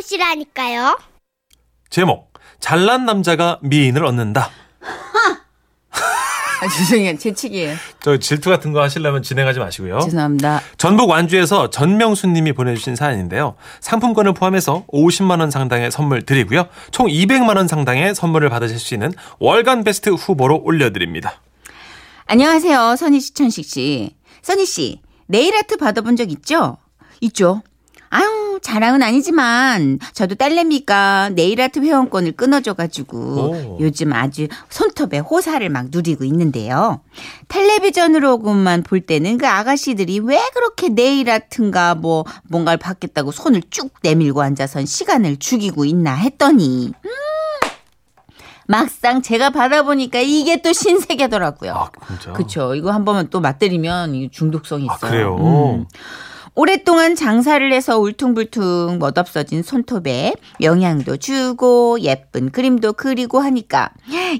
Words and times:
만나보시라니까요. 0.00 0.98
제목 1.90 2.32
잘난 2.58 3.04
남자가 3.04 3.58
미인을 3.62 4.04
얻는다. 4.04 4.50
아, 6.62 6.68
죄송해요. 6.68 7.16
제 7.16 7.32
측이에요. 7.32 7.74
저 8.02 8.18
질투 8.18 8.50
같은 8.50 8.72
거 8.72 8.82
하시려면 8.82 9.22
진행하지 9.22 9.58
마시고요. 9.60 10.00
죄송합니다. 10.00 10.60
전북 10.76 11.08
완주에서 11.08 11.70
전명수 11.70 12.26
님이 12.26 12.52
보내주신 12.52 12.96
사연인데요. 12.96 13.56
상품권을 13.80 14.34
포함해서 14.34 14.84
50만 14.88 15.40
원 15.40 15.50
상당의 15.50 15.90
선물 15.90 16.22
드리고요. 16.26 16.68
총 16.90 17.06
200만 17.06 17.56
원 17.56 17.66
상당의 17.66 18.14
선물을 18.14 18.50
받으실 18.50 18.78
수 18.78 18.92
있는 18.92 19.12
월간 19.38 19.84
베스트 19.84 20.10
후보로 20.10 20.60
올려드립니다. 20.62 21.40
안녕하세요. 22.26 22.96
선희 22.96 23.20
씨, 23.20 23.32
천식 23.32 23.64
씨. 23.64 24.16
선희 24.42 24.66
씨, 24.66 25.00
네일 25.28 25.56
아트 25.56 25.78
받아본 25.78 26.16
적 26.16 26.30
있죠? 26.30 26.76
있죠. 27.22 27.62
아유, 28.12 28.58
자랑은 28.60 29.02
아니지만 29.02 30.00
저도 30.12 30.34
딸내미가 30.34 31.30
네일 31.34 31.60
아트 31.60 31.78
회원권을 31.78 32.32
끊어줘가지고 32.32 33.16
오. 33.18 33.78
요즘 33.80 34.12
아주 34.12 34.48
손톱에 34.68 35.20
호사를 35.20 35.66
막 35.68 35.86
누리고 35.90 36.24
있는데요. 36.24 37.00
텔레비전으로만 37.48 38.82
볼 38.82 39.00
때는 39.00 39.38
그 39.38 39.46
아가씨들이 39.46 40.18
왜 40.20 40.40
그렇게 40.54 40.88
네일 40.88 41.30
아트인가 41.30 41.94
뭐 41.94 42.24
뭔가를 42.48 42.78
받겠다고 42.78 43.30
손을 43.30 43.62
쭉 43.70 43.92
내밀고 44.02 44.42
앉아선 44.42 44.86
시간을 44.86 45.36
죽이고 45.36 45.84
있나 45.84 46.14
했더니 46.14 46.88
음, 47.04 47.10
막상 48.66 49.22
제가 49.22 49.50
받아보니까 49.50 50.18
이게 50.18 50.62
또 50.62 50.72
신세계더라고요. 50.72 51.72
아? 51.72 51.90
그쵸. 52.32 52.74
이거 52.74 52.90
한 52.90 53.04
번만 53.04 53.28
또 53.30 53.40
맛들이면 53.40 54.14
이 54.16 54.30
중독성이 54.30 54.84
있어요. 54.84 54.96
아, 55.00 55.10
그래요? 55.10 55.36
음. 55.36 55.86
오랫동안 56.54 57.14
장사를 57.14 57.72
해서 57.72 57.98
울퉁불퉁 57.98 58.98
멋없어진 58.98 59.62
손톱에 59.62 60.34
영양도 60.60 61.16
주고 61.16 61.98
예쁜 62.00 62.50
그림도 62.50 62.94
그리고 62.94 63.40
하니까 63.40 63.90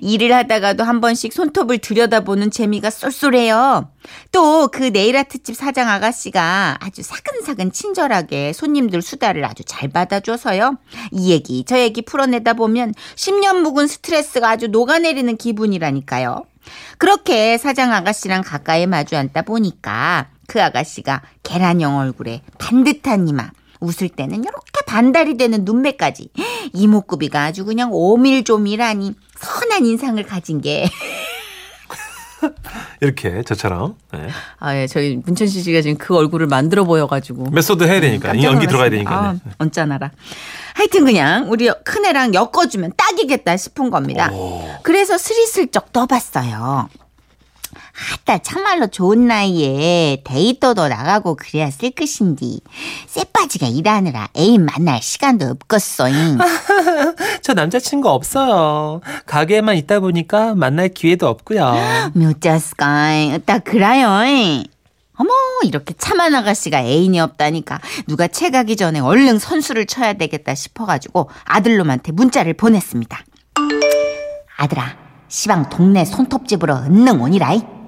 일을 0.01 0.35
하다가도 0.35 0.85
한 0.85 1.01
번씩 1.01 1.33
손톱을 1.33 1.79
들여다보는 1.79 2.51
재미가 2.51 2.91
쏠쏠해요. 2.91 3.89
또 4.33 4.69
그 4.73 4.85
네일아트집 4.85 5.57
사장 5.57 5.89
아가씨가 5.89 6.79
아주 6.81 7.03
사근사근 7.03 7.73
친절하게 7.73 8.53
손님들 8.53 9.03
수다를 9.03 9.45
아주 9.45 9.63
잘 9.65 9.89
받아줘서요. 9.89 10.79
이 11.13 11.31
얘기 11.31 11.65
저 11.67 11.79
얘기 11.79 12.03
풀어내다 12.03 12.55
보면 12.55 12.95
10년 13.17 13.61
묵은 13.61 13.87
스트레스가 13.87 14.51
아주 14.51 14.69
녹아내리는 14.69 15.37
기분이라니까요. 15.37 16.45
그렇게 16.99 17.59
사장 17.59 17.93
아가씨랑 17.93 18.43
가까이 18.43 18.87
마주 18.87 19.17
앉다 19.17 19.43
보니까 19.43 20.29
그 20.51 20.61
아가씨가 20.61 21.23
계란형 21.45 21.99
얼굴에 21.99 22.43
반듯한 22.59 23.29
이마, 23.29 23.51
웃을 23.79 24.09
때는 24.09 24.43
이렇게 24.43 24.81
반달이 24.85 25.37
되는 25.37 25.65
눈매까지 25.65 26.31
이목구비가 26.73 27.45
아주 27.45 27.65
그냥 27.65 27.91
오밀조밀하니 27.93 29.15
선한 29.39 29.87
인상을 29.87 30.21
가진 30.25 30.61
게 30.61 30.91
이렇게 33.01 33.45
저처럼 33.45 33.95
네. 34.13 34.29
아, 34.59 34.75
예, 34.75 34.89
저희 34.89 35.21
문천식 35.25 35.63
씨가 35.63 35.83
지금 35.83 35.97
그 35.97 36.17
얼굴을 36.17 36.49
만들어 36.49 36.83
보여가지고. 36.83 37.51
메소드 37.51 37.85
해야 37.85 38.01
되니까 38.01 38.35
이 38.35 38.43
연기 38.43 38.67
들어가야 38.67 38.91
되니까. 38.91 39.15
아, 39.15 39.33
네. 39.35 39.39
언짢아라. 39.59 40.11
하여튼 40.75 41.05
그냥 41.05 41.49
우리 41.49 41.71
큰애랑 41.85 42.35
엮어주면 42.35 42.95
딱이겠다 42.97 43.57
싶은 43.57 43.91
겁니다. 43.91 44.33
그래서 44.83 45.17
스리슬쩍 45.17 45.93
떠봤어요. 45.93 46.89
아따 48.13 48.39
참말로 48.39 48.87
좋은 48.87 49.27
나이에 49.27 50.23
데이터도 50.25 50.89
나가고 50.89 51.37
그래야 51.37 51.71
쓸 51.71 51.91
것인디 51.91 52.61
쎄빠지가 53.07 53.67
일하느라 53.67 54.29
애인 54.37 54.65
만날 54.65 55.03
시간도 55.03 55.47
없겠어잉. 55.47 56.39
저 57.43 57.55
남자친구 57.55 58.09
없어요. 58.09 59.01
가게에만 59.27 59.77
있다 59.77 60.01
보니까 60.01 60.55
만날 60.55 60.89
기회도 60.89 61.29
없고요. 61.29 61.75
묘자스까이 62.15 63.41
딱 63.45 63.65
그라요. 63.65 64.11
어머 65.17 65.31
이렇게 65.65 65.93
참한 65.99 66.35
아가씨가 66.35 66.83
애인이 66.83 67.21
없다니까 67.21 67.79
누가 68.09 68.27
채 68.27 68.49
가기 68.49 68.77
전에 68.77 69.01
얼른 69.01 69.39
선수를 69.39 69.85
쳐야 69.85 70.15
되겠다 70.15 70.55
싶어가지고 70.55 71.29
아들놈한테 71.45 72.13
문자를 72.13 72.55
보냈습니다. 72.55 73.19
아들아 74.57 74.97
시방 75.29 75.69
동네 75.69 76.05
손톱집으로 76.07 76.75
은능 76.75 77.21
오니라이. 77.21 77.80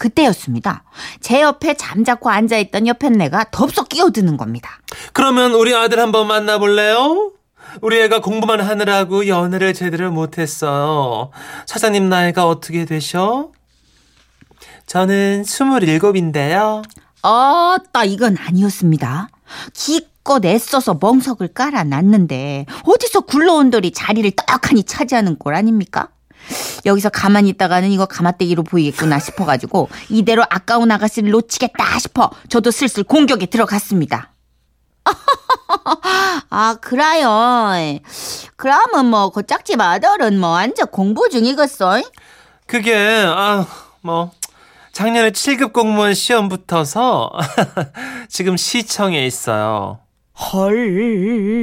그때였습니다. 0.00 0.82
제 1.20 1.42
옆에 1.42 1.74
잠자코 1.74 2.30
앉아있던 2.30 2.86
옆에 2.86 3.10
내가 3.10 3.44
덥석 3.50 3.90
끼어드는 3.90 4.36
겁니다. 4.38 4.80
그러면 5.12 5.52
우리 5.52 5.74
아들 5.74 6.00
한번 6.00 6.26
만나볼래요? 6.26 7.32
우리 7.82 8.00
애가 8.00 8.20
공부만 8.20 8.60
하느라고 8.60 9.28
연애를 9.28 9.74
제대로 9.74 10.10
못했어요. 10.10 11.30
사장님 11.66 12.08
나이가 12.08 12.46
어떻게 12.48 12.84
되셔? 12.86 13.52
저는 14.86 15.42
27인데요. 15.42 16.82
아따 17.22 18.04
이건 18.06 18.36
아니었습니다. 18.38 19.28
기껏 19.74 20.44
애써서 20.44 20.98
멍석을 20.98 21.48
깔아놨는데 21.48 22.66
어디서 22.84 23.20
굴러온 23.20 23.70
돌이 23.70 23.92
자리를 23.92 24.32
떡하니 24.46 24.84
차지하는 24.84 25.36
꼴 25.36 25.54
아닙니까? 25.54 26.08
여기서 26.86 27.08
가만히 27.10 27.50
있다가는 27.50 27.90
이거 27.90 28.06
가마떼기로 28.06 28.62
보이겠구나 28.64 29.18
싶어가지고 29.18 29.88
이대로 30.08 30.42
아까운 30.50 30.90
아가씨를 30.90 31.30
놓치겠다 31.30 31.98
싶어 31.98 32.30
저도 32.48 32.70
슬슬 32.70 33.02
공격에 33.04 33.46
들어갔습니다. 33.46 34.32
아 36.50 36.76
그래요. 36.80 37.28
그러면 38.56 39.06
뭐 39.06 39.30
그 39.30 39.46
짝집 39.46 39.80
아들은 39.80 40.38
뭐 40.38 40.50
완전 40.50 40.86
공부 40.88 41.28
중이겠어? 41.28 42.02
그게 42.66 42.94
아 43.26 43.66
뭐 44.02 44.30
작년에 44.92 45.30
7급 45.30 45.72
공무원 45.72 46.14
시험 46.14 46.48
붙어서 46.48 47.30
지금 48.28 48.56
시청에 48.56 49.26
있어요. 49.26 50.00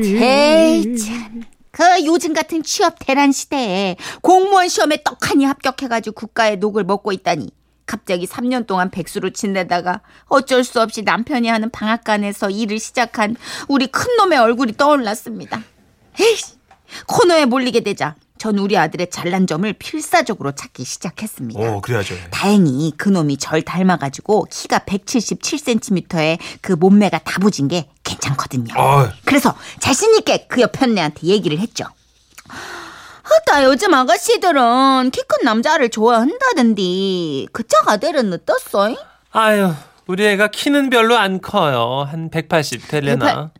에이 0.04 0.98
참. 0.98 1.44
그 1.78 2.06
요즘 2.06 2.34
같은 2.34 2.64
취업 2.64 2.96
대란 2.98 3.32
시대에 3.32 3.98
공무원 4.24 4.68
시험에 4.68 5.04
떡하니 5.04 5.46
합격해가지고 5.46 6.16
국가의 6.16 6.58
녹을 6.58 6.84
먹고 6.84 7.12
있다니 7.12 7.52
갑자기 7.86 8.26
3년 8.26 8.66
동안 8.66 8.90
백수로 8.90 9.30
지내다가 9.30 10.02
어쩔 10.26 10.64
수 10.64 10.82
없이 10.82 11.04
남편이 11.04 11.48
하는 11.48 11.70
방앗간에서 11.70 12.50
일을 12.50 12.80
시작한 12.80 13.36
우리 13.68 13.86
큰놈의 13.86 14.40
얼굴이 14.40 14.76
떠올랐습니다. 14.76 15.62
에이 16.20 16.38
코너에 17.06 17.46
몰리게 17.46 17.82
되자 17.82 18.16
전 18.40 18.58
우리 18.58 18.76
아들의 18.76 19.12
잘난 19.12 19.46
점을 19.46 19.72
필사적으로 19.74 20.54
찾기 20.54 20.84
시작했습니다. 20.84 21.60
오 21.60 21.82
그래야죠. 21.82 22.16
다행히 22.32 22.92
그놈이 22.98 23.38
절 23.38 23.62
닮아가지고 23.62 24.48
키가 24.50 24.80
177cm에 24.80 26.40
그 26.62 26.74
몸매가 26.74 27.20
다부진 27.20 27.68
게 27.68 27.90
괜찮거든요. 28.22 28.74
어, 28.78 29.10
그래서 29.26 29.56
자신있게 29.80 30.48
그 30.50 30.62
옆에 30.62 30.86
언니한테 30.86 31.28
얘기를 31.28 31.58
했죠. 31.60 31.86
아따 33.24 33.64
요즘 33.66 33.94
아가씨들은 33.94 35.12
키 35.12 35.22
큰 35.28 35.44
남자를 35.44 35.90
좋아한다던디 35.90 37.50
그짝 37.52 37.88
아들은 37.90 38.32
어떻소? 38.34 38.96
아유 39.32 39.74
우리 40.08 40.26
애가 40.26 40.48
키는 40.48 40.90
별로 40.90 41.18
안 41.18 41.42
커요. 41.42 42.08
한 42.10 42.30
180 42.30 42.88
되려나. 42.88 43.52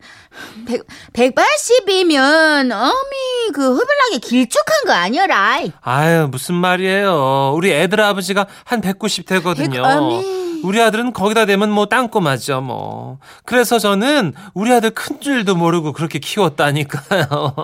100, 0.66 0.82
180이면 1.12 2.72
어미 2.72 3.52
그 3.52 3.62
허블나게 3.76 4.18
길쭉한 4.22 4.84
거 4.86 4.92
아니어라. 4.92 5.60
아유 5.82 6.28
무슨 6.30 6.54
말이에요. 6.54 7.52
우리 7.54 7.72
애들 7.72 8.00
아버지가 8.00 8.46
한 8.64 8.80
190 8.80 9.26
되거든요. 9.26 9.82
백- 9.82 9.84
아니. 9.84 10.47
우리 10.64 10.80
아들은 10.80 11.12
거기다 11.12 11.46
대면 11.46 11.70
뭐 11.70 11.86
땅꼬마죠 11.86 12.60
뭐. 12.60 13.18
그래서 13.44 13.78
저는 13.78 14.34
우리 14.54 14.72
아들 14.72 14.90
큰 14.90 15.20
줄도 15.20 15.56
모르고 15.56 15.92
그렇게 15.92 16.18
키웠다니까요. 16.18 17.54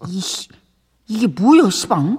이씨, 0.08 0.48
이게 1.06 1.26
뭐야, 1.26 1.70
시방? 1.70 2.18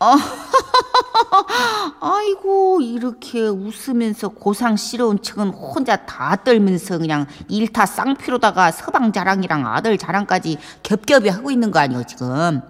아, 0.00 0.16
아이고, 2.00 2.80
이렇게 2.80 3.40
웃으면서 3.48 4.28
고상스러운 4.28 5.22
척은 5.22 5.48
혼자 5.48 5.96
다 6.06 6.36
떨면서 6.44 6.98
그냥 6.98 7.26
일타 7.48 7.84
쌍피로다가 7.86 8.70
서방 8.70 9.12
자랑이랑 9.12 9.66
아들 9.66 9.98
자랑까지 9.98 10.58
겹겹이 10.84 11.28
하고 11.28 11.50
있는 11.50 11.72
거 11.72 11.80
아니에요, 11.80 12.04
지금. 12.04 12.60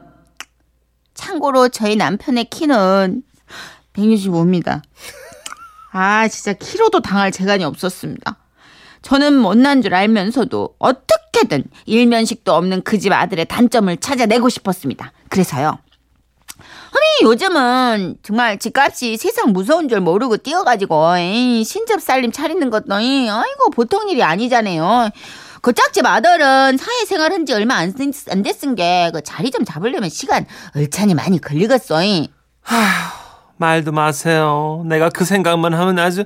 참고로 1.15 1.69
저희 1.69 1.97
남편의 1.97 2.47
키는 2.47 3.23
165입니다. 3.93 4.81
아, 5.91 6.29
진짜 6.29 6.53
키로도 6.53 7.01
당할 7.01 7.33
재간이 7.33 7.65
없었습니다. 7.65 8.37
저는 9.03 9.35
못난 9.39 9.81
줄 9.81 9.95
알면서도 9.95 10.75
어떻게든 10.79 11.65
일면식도 11.87 12.53
없는 12.53 12.83
그 12.83 12.99
집 12.99 13.13
아들의 13.13 13.45
단점을 13.47 13.97
찾아내고 13.99 14.49
싶었습니다. 14.49 15.13
그래서요. 15.29 15.79
아니 16.59 17.29
요즘은 17.31 18.17
정말 18.23 18.59
집값이 18.59 19.17
세상 19.17 19.53
무서운 19.53 19.89
줄 19.89 20.01
모르고 20.01 20.39
뛰어가지고 20.39 21.17
에이, 21.19 21.63
신접 21.65 22.01
살림 22.03 22.33
차리는 22.33 22.69
것도 22.71 22.99
에이, 23.01 23.29
아이고 23.31 23.71
보통 23.71 24.09
일이 24.09 24.23
아니잖아요. 24.23 25.11
그 25.63 25.73
짝집 25.73 26.05
아들은 26.07 26.77
사회생활 26.77 27.33
한지 27.33 27.53
얼마 27.53 27.77
안, 27.77 27.93
됐- 27.95 28.31
안 28.31 28.43
됐은 28.43 28.75
게, 28.75 29.11
그 29.13 29.23
자리 29.23 29.51
좀 29.51 29.65
잡으려면 29.65 30.09
시간 30.09 30.47
얼찬이 30.75 31.15
많이 31.15 31.41
걸리겠어. 31.41 32.03
잉. 32.05 32.27
말도 33.59 33.93
마세요. 33.93 34.83
내가 34.87 35.09
그 35.11 35.25
생각만 35.25 35.75
하면 35.75 35.99
아주 35.99 36.25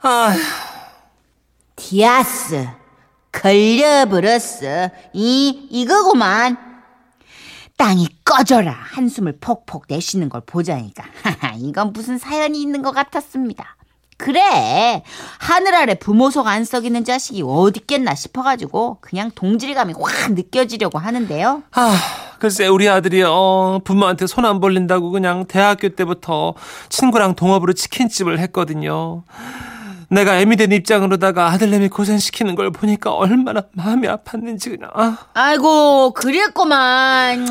아 0.00 0.34
디아스. 1.76 2.68
걸려버렸어. 3.32 4.90
이, 5.12 5.68
이거구만. 5.70 6.56
땅이 7.76 8.08
꺼져라. 8.24 8.72
한숨을 8.72 9.38
폭폭 9.40 9.84
내쉬는 9.88 10.28
걸 10.28 10.40
보자니까. 10.44 11.04
이건 11.58 11.92
무슨 11.92 12.18
사연이 12.18 12.60
있는 12.60 12.82
것 12.82 12.90
같았습니다. 12.90 13.76
그래. 14.18 15.02
하늘 15.38 15.74
아래 15.74 15.94
부모 15.94 16.30
속 16.30 16.46
안 16.48 16.64
썩이는 16.64 17.04
자식이 17.04 17.42
어디 17.46 17.80
있겠나 17.80 18.14
싶어가지고 18.14 18.98
그냥 19.00 19.30
동질감이 19.34 19.94
확 20.00 20.32
느껴지려고 20.32 20.98
하는데요. 20.98 21.62
아, 21.72 21.96
글쎄 22.38 22.66
우리 22.66 22.88
아들이 22.88 23.22
어 23.24 23.80
부모한테 23.84 24.26
손 24.26 24.44
안 24.44 24.60
벌린다고 24.60 25.10
그냥 25.10 25.46
대학교 25.46 25.88
때부터 25.90 26.54
친구랑 26.88 27.34
동업으로 27.36 27.72
치킨집을 27.74 28.38
했거든요. 28.40 29.22
내가 30.10 30.38
애미 30.38 30.56
된 30.56 30.72
입장으로다가 30.72 31.48
아들내미 31.48 31.88
고생시키는 31.88 32.54
걸 32.54 32.70
보니까 32.70 33.12
얼마나 33.12 33.62
마음이 33.72 34.08
아팠는지 34.08 34.70
그냥 34.70 34.90
아. 34.94 35.18
아이고, 35.34 36.12
그랬구만. 36.14 37.44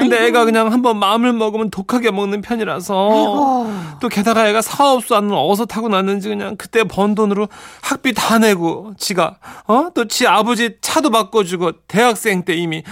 근데 0.00 0.26
애가 0.26 0.44
그냥 0.44 0.72
한번 0.72 0.98
마음을 0.98 1.32
먹으면 1.32 1.70
독하게 1.70 2.10
먹는 2.10 2.42
편이라서 2.42 3.10
아이고. 3.10 3.72
또 4.00 4.08
게다가 4.08 4.48
애가 4.48 4.62
사업소 4.62 5.14
안는 5.14 5.32
어서 5.36 5.64
타고 5.64 5.88
났는지 5.88 6.28
그냥 6.28 6.56
그때 6.56 6.82
번 6.82 7.14
돈으로 7.14 7.48
학비 7.82 8.12
다 8.14 8.38
내고 8.38 8.94
지가 8.98 9.36
어 9.68 9.90
또 9.94 10.04
지 10.08 10.26
아버지 10.26 10.76
차도 10.80 11.10
바꿔주고 11.10 11.72
대학생 11.86 12.44
때 12.44 12.54
이미 12.54 12.82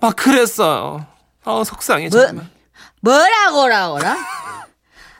막 0.00 0.16
그랬어요. 0.16 1.06
아 1.44 1.62
속상해 1.64 2.08
뭐, 2.10 2.26
정말. 2.26 2.46
뭐라고라고라? 3.00 4.16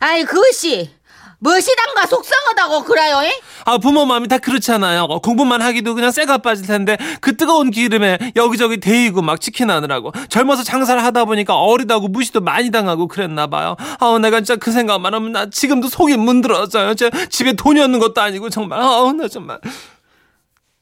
아이, 0.00 0.24
그것이, 0.24 0.90
무엇이단가 1.38 2.06
속상하다고 2.06 2.84
그래요, 2.84 3.20
잉? 3.24 3.30
아 3.64 3.78
부모 3.78 4.06
마음이 4.06 4.28
다 4.28 4.38
그렇잖아요. 4.38 5.06
공부만 5.22 5.60
하기도 5.62 5.94
그냥 5.94 6.10
쇠가 6.10 6.38
빠질 6.38 6.66
텐데 6.66 6.96
그 7.20 7.36
뜨거운 7.36 7.70
기름에 7.70 8.18
여기저기 8.36 8.78
데이고 8.78 9.22
막 9.22 9.40
지켜나느라고 9.40 10.12
젊어서 10.28 10.62
장사를 10.62 11.02
하다 11.02 11.24
보니까 11.26 11.56
어리다고 11.56 12.08
무시도 12.08 12.40
많이 12.40 12.70
당하고 12.70 13.08
그랬나 13.08 13.46
봐요. 13.48 13.76
아우 13.98 14.18
내가 14.18 14.38
진짜 14.38 14.56
그 14.56 14.72
생각만 14.72 15.12
하면 15.14 15.32
나 15.32 15.50
지금도 15.50 15.88
속이 15.88 16.16
문드러져요. 16.16 16.94
저 16.94 17.10
집에 17.28 17.52
돈이 17.52 17.80
없는 17.80 17.98
것도 17.98 18.20
아니고 18.20 18.50
정말 18.50 18.80
아우 18.80 19.12
나 19.12 19.28
정말. 19.28 19.58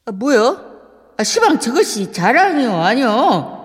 아, 0.06 0.12
뭐요? 0.12 0.72
아, 1.16 1.24
시방 1.24 1.58
저것이 1.58 2.12
자랑이요, 2.12 2.74
아니요? 2.82 3.63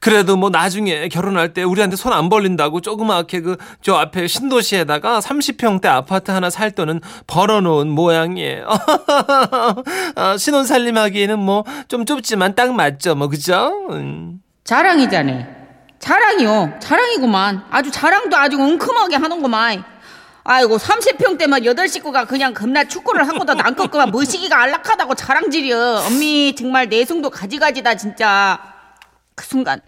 그래도 0.00 0.36
뭐 0.36 0.50
나중에 0.50 1.08
결혼할 1.08 1.52
때 1.52 1.62
우리한테 1.62 1.96
손 1.96 2.12
안 2.12 2.28
벌린다고 2.28 2.80
조그맣게 2.80 3.40
그 3.40 3.56
저 3.82 3.94
앞에 3.94 4.26
신도시에다가 4.28 5.20
30평대 5.20 5.86
아파트 5.86 6.30
하나 6.30 6.48
살 6.50 6.70
돈은 6.70 7.00
벌어놓은 7.26 7.88
모양이에요. 7.90 8.66
아, 10.16 10.36
신혼 10.38 10.64
살림하기에는 10.64 11.38
뭐 11.38 11.64
좀 11.88 12.06
좁지만 12.06 12.54
딱 12.54 12.72
맞죠, 12.74 13.14
뭐 13.14 13.28
그죠? 13.28 13.86
음. 13.90 14.40
자랑이잖아. 14.64 15.32
자랑이요. 15.98 16.74
자랑이구만. 16.80 17.64
아주 17.70 17.90
자랑도 17.90 18.36
아주 18.36 18.56
웅큼하게 18.56 19.16
하는구만. 19.16 19.84
아이고 20.44 20.76
30평대만 20.76 21.64
8식구가 21.64 22.26
그냥 22.28 22.52
금날 22.52 22.88
축구를 22.88 23.26
하고도 23.28 23.54
난꺾구만 23.54 24.10
머시기가 24.10 24.60
안락하다고 24.62 25.14
자랑질이여. 25.14 26.04
엄미 26.06 26.54
정말 26.54 26.88
내숭도 26.88 27.30
가지가지다 27.30 27.94
진짜. 27.96 28.58
그 29.34 29.44
순간 29.44 29.80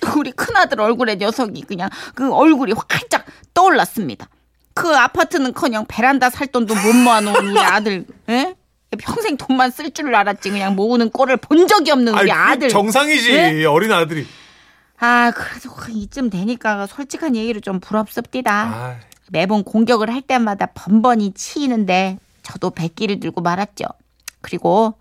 또 0.00 0.08
우리 0.20 0.32
큰아들 0.32 0.80
얼굴에 0.80 1.16
녀석이 1.16 1.62
그냥 1.62 1.90
그 2.14 2.32
얼굴이 2.32 2.72
활짝 2.88 3.24
떠올랐습니다. 3.54 4.28
그 4.74 4.94
아파트는커녕 4.96 5.86
베란다 5.86 6.30
살 6.30 6.46
돈도 6.46 6.74
못 6.74 6.92
모아놓은 6.94 7.48
우리 7.48 7.58
아들, 7.58 8.06
에? 8.28 8.54
평생 8.98 9.36
돈만 9.36 9.70
쓸 9.70 9.90
줄 9.90 10.14
알았지 10.14 10.50
그냥 10.50 10.74
모으는 10.76 11.10
꼴을 11.10 11.38
본 11.38 11.66
적이 11.66 11.92
없는 11.92 12.14
우리 12.14 12.30
아들. 12.30 12.68
정상이지 12.68 13.32
예? 13.32 13.64
어린 13.64 13.92
아들이. 13.92 14.26
아, 14.98 15.32
그래도 15.34 15.70
이쯤 15.90 16.30
되니까 16.30 16.86
솔직한 16.86 17.34
얘기로 17.34 17.60
좀 17.60 17.80
부럽습디다. 17.80 18.52
아, 18.52 18.96
매번 19.30 19.64
공격을 19.64 20.12
할 20.12 20.20
때마다 20.22 20.66
번번이 20.74 21.32
치이는데 21.34 22.18
저도 22.42 22.70
백기를 22.70 23.18
들고 23.18 23.40
말았죠. 23.40 23.84
그리고 24.42 24.94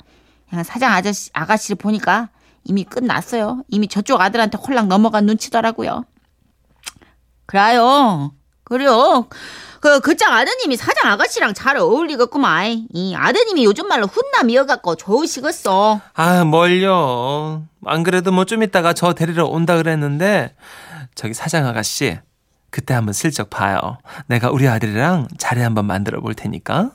그냥 0.50 0.64
사장 0.64 0.94
아저씨 0.94 1.30
아가씨를 1.34 1.76
보니까 1.76 2.30
이미 2.64 2.84
끝났어요. 2.84 3.64
이미 3.70 3.88
저쪽 3.88 4.22
아들한테 4.22 4.58
홀랑 4.58 4.88
넘어간 4.88 5.26
눈치더라고요. 5.26 6.06
그래요. 7.46 8.34
그래요. 8.64 9.28
그, 9.82 10.00
그짱 10.00 10.32
아드님이 10.32 10.78
사장 10.78 11.12
아가씨랑 11.12 11.54
잘 11.54 11.76
어울리겠구만. 11.76 12.88
이 12.94 13.16
아드님이 13.16 13.66
요즘 13.66 13.88
말로 13.88 14.06
훈남이어갖고 14.06 14.96
좋으시겠어. 14.96 16.00
아 16.14 16.44
뭘요? 16.46 17.64
안 17.86 18.04
그래도 18.04 18.32
뭐좀 18.32 18.64
이따가 18.64 18.94
저 18.94 19.14
데리러 19.14 19.48
온다 19.48 19.76
그랬는데 19.78 20.56
저기 21.16 21.34
사장 21.34 21.66
아가씨 21.66 22.20
그때 22.70 22.94
한번 22.94 23.14
슬쩍 23.14 23.50
봐요. 23.50 23.98
내가 24.28 24.52
우리 24.52 24.68
아들이랑 24.68 25.28
자리 25.38 25.62
한번 25.62 25.86
만들어 25.86 26.22
볼 26.22 26.36
테니까. 26.36 26.92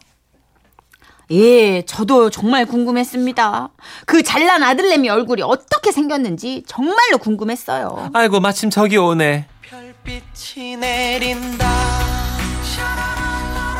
예, 1.30 1.82
저도 1.82 2.30
정말 2.30 2.66
궁금했습니다. 2.66 3.70
그 4.06 4.22
잘난 4.22 4.62
아들내미 4.62 5.08
얼굴이 5.08 5.42
어떻게 5.42 5.90
생겼는지 5.90 6.62
정말로 6.66 7.18
궁금했어요. 7.20 8.10
아이고 8.14 8.40
마침 8.40 8.70
저기 8.70 8.96
오네. 8.96 9.46
별빛이 9.62 10.76
내린다 10.76 11.66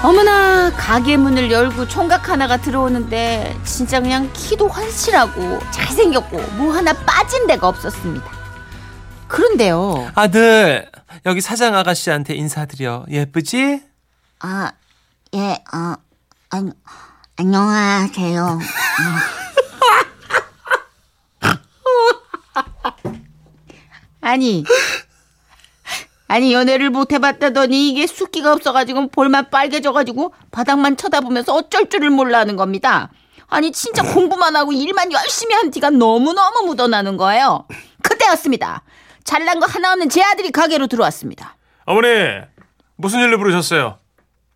어머나 0.02 0.70
가게 0.72 1.16
문을 1.16 1.50
열고 1.50 1.88
총각 1.88 2.28
하나가 2.28 2.58
들어오는데 2.58 3.56
진짜 3.64 4.00
그냥 4.00 4.31
키도 4.34 4.69
환실하고 4.69 5.58
잘생겼고 5.72 6.37
뭐 6.58 6.72
하나 6.72 6.92
빠진 6.92 7.46
데가 7.46 7.66
없었습니다. 7.69 8.25
그런데요. 9.26 10.10
아들 10.14 10.88
여기 11.25 11.40
사장 11.40 11.75
아가씨한테 11.75 12.34
인사드려. 12.34 13.06
예쁘지? 13.10 13.82
아, 14.40 14.70
예, 15.34 15.54
어, 15.75 15.94
안, 16.50 16.72
안녕하세요. 17.38 18.59
아니, 24.23 24.64
아니 26.28 26.52
연애를 26.52 26.90
못 26.90 27.12
해봤다더니 27.12 27.90
이게 27.90 28.07
숫기가 28.07 28.52
없어가지고 28.52 29.09
볼만 29.09 29.50
빨개져가지고 29.50 30.33
바닥만 30.50 30.97
쳐다보면서 30.97 31.55
어쩔 31.55 31.88
줄을 31.90 32.11
몰라하는 32.11 32.57
겁니다. 32.57 33.11
아니 33.49 33.71
진짜 33.71 34.02
공부만 34.02 34.57
하고 34.57 34.73
일만 34.73 35.12
열심히 35.12 35.55
한 35.55 35.71
티가 35.71 35.90
너무너무 35.90 36.66
묻어나는 36.66 37.16
거예요. 37.16 37.66
그때였습니다. 38.02 38.83
잘난 39.25 39.61
거 39.61 39.66
하나 39.66 39.93
없는 39.93 40.09
제 40.09 40.23
아들이 40.23 40.50
가게로 40.50 40.87
들어왔습니다. 40.87 41.57
어머니 41.85 42.09
무슨 42.97 43.21
일로 43.21 43.38
부르셨어요? 43.38 43.99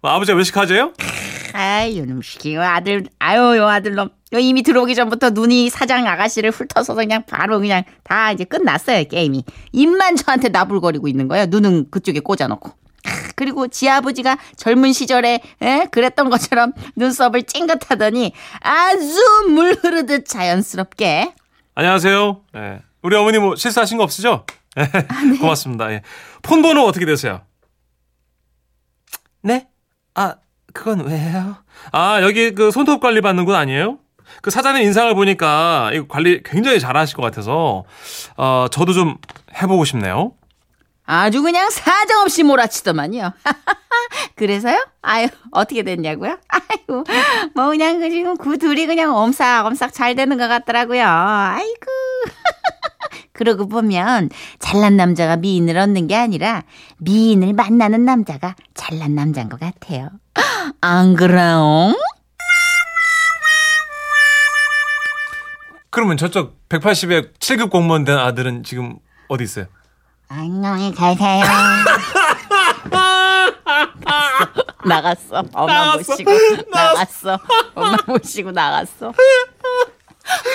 아버지가 0.02 0.36
외식하재요? 0.38 0.94
아이 1.60 1.98
요놈식이 1.98 2.54
요 2.54 2.62
아들 2.62 3.04
아유 3.18 3.38
요 3.58 3.68
아들놈 3.68 4.08
요 4.32 4.38
이미 4.38 4.62
들어오기 4.62 4.94
전부터 4.94 5.30
눈이 5.30 5.68
사장 5.68 6.06
아가씨를 6.06 6.50
훑어서 6.50 6.94
그냥 6.94 7.22
바로 7.26 7.60
그냥 7.60 7.84
다 8.02 8.32
이제 8.32 8.44
끝났어요 8.44 9.04
게임이 9.04 9.44
입만 9.72 10.16
저한테 10.16 10.48
나불거리고 10.48 11.06
있는 11.06 11.28
거예요 11.28 11.46
눈은 11.50 11.90
그쪽에 11.90 12.20
꽂아놓고 12.20 12.70
아, 12.70 13.10
그리고 13.36 13.68
지 13.68 13.90
아버지가 13.90 14.38
젊은 14.56 14.94
시절에 14.94 15.40
에? 15.60 15.86
그랬던 15.90 16.30
것처럼 16.30 16.72
눈썹을 16.96 17.42
찡긋하더니 17.42 18.32
아주 18.60 19.48
물 19.50 19.74
흐르듯 19.74 20.26
자연스럽게 20.26 21.34
안녕하세요. 21.74 22.42
예. 22.56 22.82
우리 23.02 23.16
어머니 23.16 23.38
뭐 23.38 23.56
실수하신 23.56 23.98
거 23.98 24.04
없으죠? 24.04 24.44
고맙습니다. 25.40 25.92
예. 25.92 26.02
폰 26.42 26.62
번호 26.62 26.82
어떻게 26.82 27.06
되세요? 27.06 27.42
네? 29.42 29.68
아, 30.14 30.36
그건 30.72 31.06
왜요? 31.06 31.56
아, 31.92 32.20
여기 32.22 32.54
그 32.54 32.70
손톱 32.70 33.00
관리 33.00 33.20
받는 33.20 33.44
곳 33.44 33.54
아니에요? 33.54 33.98
그 34.42 34.50
사장님 34.50 34.82
인상을 34.82 35.14
보니까 35.14 35.90
이거 35.92 36.06
관리 36.06 36.42
굉장히 36.42 36.80
잘하실 36.80 37.16
것 37.16 37.22
같아서 37.22 37.84
어, 38.36 38.66
저도 38.70 38.92
좀 38.92 39.16
해보고 39.60 39.84
싶네요. 39.84 40.32
아주 41.04 41.42
그냥 41.42 41.68
사정없이 41.70 42.44
몰아치더만요. 42.44 43.32
그래서요? 44.36 44.86
아유, 45.02 45.26
어떻게 45.50 45.82
됐냐고요? 45.82 46.38
아이고, 46.48 47.04
뭐 47.54 47.70
그냥 47.70 47.98
그 47.98 48.10
지금 48.10 48.36
그 48.36 48.58
둘이 48.58 48.86
그냥 48.86 49.16
엄싹엄싹 49.16 49.92
잘 49.92 50.14
되는 50.14 50.38
것 50.38 50.46
같더라고요. 50.46 51.04
아이고. 51.04 51.86
그러고 53.40 53.66
보면 53.68 54.28
잘난 54.58 54.98
남자가 54.98 55.38
미인을 55.38 55.78
얻는 55.78 56.08
게 56.08 56.14
아니라 56.14 56.62
미인을 56.98 57.54
만나는 57.54 58.04
남자가 58.04 58.54
잘난 58.74 59.14
남자인 59.14 59.48
것 59.48 59.58
같아요. 59.58 60.10
안 60.82 61.14
그래요? 61.14 61.94
그러면 65.88 66.18
저쪽 66.18 66.68
180에 66.68 67.32
7급 67.38 67.70
공무원 67.70 68.04
된 68.04 68.18
아들은 68.18 68.62
지금 68.62 68.98
어디 69.28 69.44
있어요? 69.44 69.64
안녕히 70.28 70.94
가세요. 70.94 71.42
나갔어. 74.84 75.42
엄마 75.54 75.72
나갔어. 75.86 76.12
모시고 76.12 76.30
나갔어. 76.70 77.38
엄마 77.74 77.96
모시고 78.06 78.50
나갔어. 78.50 79.14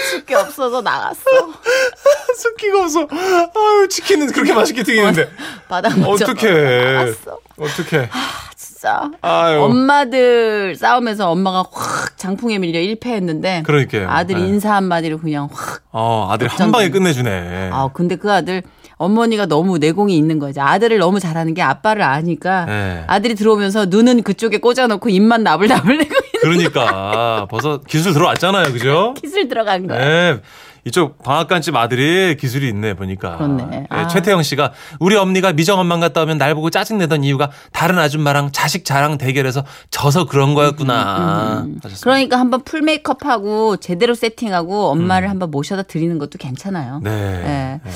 줄게 0.09 0.35
없어서 0.35 0.81
나갔어. 0.81 1.21
습기가 2.37 2.83
없어. 2.83 3.07
아유, 3.11 3.87
치킨은 3.89 4.31
그렇게 4.31 4.53
맛있게 4.53 4.83
튀기는데. 4.83 5.29
바닥. 5.67 5.93
어떡해. 5.97 6.93
나갔어. 6.93 7.39
어떡해. 7.57 8.09
진짜. 8.55 9.09
아유. 9.21 9.61
엄마들 9.61 10.75
싸움에서 10.75 11.29
엄마가 11.31 11.65
확 11.71 12.17
장풍에 12.17 12.57
밀려 12.59 12.79
1패했는데 12.79 13.63
그러니까요. 13.63 14.09
아들이 14.09 14.41
네. 14.41 14.47
인사 14.47 14.75
한마디로 14.75 15.17
그냥 15.19 15.49
확. 15.51 15.81
어, 15.91 16.27
아들이 16.31 16.49
한 16.49 16.71
방에 16.71 16.89
끝내주네. 16.89 17.69
아 17.71 17.89
근데 17.93 18.15
그 18.15 18.31
아들 18.31 18.61
어머니가 18.97 19.45
너무 19.45 19.77
내공이 19.77 20.15
있는 20.15 20.39
거죠. 20.39 20.61
아들을 20.61 20.97
너무 20.99 21.19
잘하는 21.19 21.53
게 21.53 21.61
아빠를 21.61 22.01
아니까 22.03 22.65
네. 22.65 23.03
아들이 23.07 23.35
들어오면서 23.35 23.85
눈은 23.87 24.23
그쪽에 24.23 24.59
꽂아놓고 24.59 25.09
입만 25.09 25.43
나불나불 25.43 25.97
내고 25.97 26.15
그러니까 26.49 27.47
벌써 27.49 27.79
기술 27.87 28.13
들어왔잖아요, 28.13 28.71
그죠? 28.73 29.13
기술 29.21 29.47
들어간 29.47 29.87
거야. 29.87 29.99
네. 29.99 30.39
이쪽 30.87 31.23
방앗간집 31.23 31.75
아들이 31.75 32.37
기술이 32.37 32.69
있네 32.69 32.93
보니까. 32.93 33.37
그렇네. 33.37 33.65
네, 33.65 33.87
아. 33.89 34.07
최태영 34.07 34.43
씨가 34.43 34.71
우리 34.99 35.15
엄니가 35.15 35.53
미정 35.53 35.79
엄만 35.79 35.99
갔다 35.99 36.21
오면 36.21 36.37
날 36.37 36.53
보고 36.53 36.69
짜증 36.69 36.99
내던 36.99 37.23
이유가 37.23 37.49
다른 37.71 37.97
아줌마랑 37.97 38.51
자식 38.51 38.85
자랑 38.85 39.17
대결해서 39.17 39.65
져서 39.89 40.27
그런 40.27 40.53
거였구나. 40.53 41.65
하셨습니다. 41.81 41.99
그러니까 42.03 42.39
한번 42.39 42.63
풀 42.63 42.83
메이크업하고 42.83 43.77
제대로 43.77 44.13
세팅하고 44.13 44.89
엄마를 44.91 45.31
한번 45.31 45.49
모셔다 45.49 45.81
드리는 45.83 46.19
것도 46.19 46.37
괜찮아요. 46.37 46.97
음. 46.97 47.03
네. 47.03 47.11
네. 47.11 47.81
네. 47.83 47.91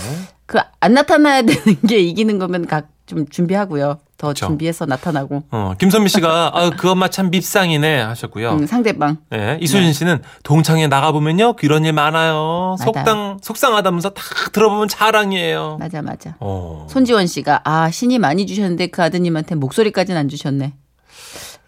그안 0.48 0.94
나타나야 0.96 1.44
되는 1.44 1.80
게 1.88 2.00
이기는 2.00 2.40
거면 2.40 2.66
각 2.66 2.90
좀 3.10 3.28
준비하고요. 3.28 4.00
더 4.20 4.28
그쵸. 4.28 4.48
준비해서 4.48 4.86
나타나고. 4.86 5.44
어, 5.50 5.74
김선미 5.80 6.10
씨가 6.10 6.52
아, 6.54 6.70
그 6.72 6.92
엄마 6.92 7.08
참 7.08 7.32
밉상이네 7.32 8.02
하셨고요. 8.02 8.52
음, 8.52 8.68
상대방. 8.68 9.18
네, 9.30 9.58
이수진 9.62 9.94
씨는 9.94 10.22
동창회 10.44 10.88
나가 10.88 11.14
보면요 11.14 11.56
이런 11.62 11.86
일 11.86 11.94
많아요. 11.94 12.76
맞아요. 12.78 12.78
속당 12.78 13.38
속상하다면서 13.42 14.10
다 14.10 14.22
들어보면 14.52 14.90
자랑이에요. 14.90 15.78
맞아 15.80 16.02
맞아. 16.02 16.36
어. 16.42 16.86
손지원 16.90 17.28
씨가 17.28 17.62
아 17.64 17.90
신이 17.90 18.20
많이 18.20 18.46
주셨는데 18.46 18.88
그 18.88 19.02
아드님한테 19.02 19.56
목소리까지는 19.56 20.20
안 20.20 20.28
주셨네. 20.28 20.74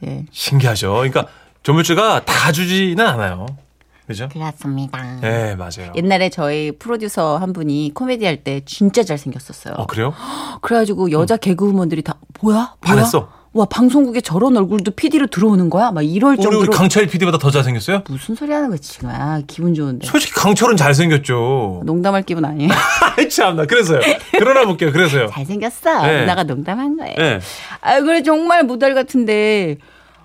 예. 0.05 0.25
신기하죠. 0.31 0.91
그러니까 0.91 1.27
조물주가 1.63 2.25
다 2.25 2.51
주지는 2.51 3.05
않아요. 3.08 3.46
그죠? 4.12 4.30
그렇습니다. 4.30 5.01
네, 5.22 5.56
맞아요. 5.56 5.91
옛날에 5.96 6.30
저희 6.30 6.72
프로듀서 6.72 7.38
한 7.38 7.53
분이 7.53 7.91
코미디 7.94 8.25
할 8.25 8.44
때 8.44 8.62
진짜 8.65 9.03
잘생겼었어요. 9.03 9.75
어, 9.77 9.86
그래요? 9.88 10.13
그래가지고 10.62 11.12
여자 11.12 11.38
개그우먼들이 11.38 12.01
다 12.01 12.15
뭐야? 12.41 12.56
뭐야? 12.56 12.75
반했어. 12.82 13.30
와 13.53 13.65
방송국에 13.65 14.22
저런 14.22 14.56
얼굴도 14.56 14.91
PD로 14.91 15.27
들어오는 15.27 15.70
거야? 15.70 15.91
막 15.91 16.01
이럴 16.03 16.36
우리, 16.36 16.41
정도로 16.41 16.62
우리 16.62 16.68
강철 16.70 17.06
PD보다 17.08 17.38
더 17.38 17.51
잘생겼어요? 17.51 18.03
무슨 18.08 18.34
소리 18.34 18.53
하는 18.53 18.70
거지 18.70 18.94
지금? 18.94 19.10
아 19.10 19.41
기분 19.46 19.74
좋은데. 19.74 20.08
솔직히 20.08 20.34
강철은 20.36 20.77
잘생겼죠. 20.77 21.82
농담할 21.86 22.24
기분 22.24 22.46
아니에요? 22.46 22.70
아이, 23.18 23.27
참나. 23.27 23.65
그래서요. 23.65 24.00
그러나 24.39 24.65
볼게요. 24.65 24.91
그래서요. 24.94 25.27
잘생겼어. 25.32 26.01
네. 26.08 26.22
누나가 26.22 26.44
농담한 26.44 26.96
거예요. 26.96 27.15
네. 27.18 27.39
아 27.82 28.00
그래 28.00 28.24
정말 28.24 28.63
모델 28.63 28.96
같은데 28.96 29.77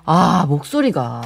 아 0.04 0.46
목소리가 0.48 1.20